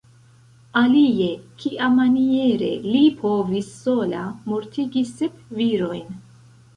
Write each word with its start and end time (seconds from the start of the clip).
Alie, 0.79 1.25
kiamaniere 1.63 2.69
li 2.85 3.01
povis 3.19 3.69
sola 3.83 4.23
mortigi 4.53 5.05
sep 5.11 5.37
virojn? 5.59 6.17